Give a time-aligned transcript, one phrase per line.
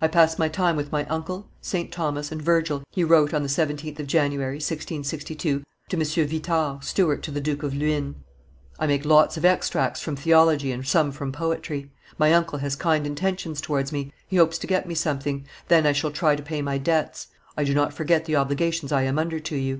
[0.00, 1.90] "I pass my time with my uncle, St.
[1.90, 6.02] Thomas, and Virgil," he wrote on the 17th of January, 1662, to M.
[6.28, 8.14] Vitard, steward to the Duke of Luynes;
[8.78, 11.90] "I make lots of extracts from theology and some from poetry.
[12.18, 15.92] My uncle has kind intentions towards me, he hopes to get me something; then I
[15.92, 17.26] shall try to pay my debts.
[17.56, 19.72] I do not forget the obligations I am under to you.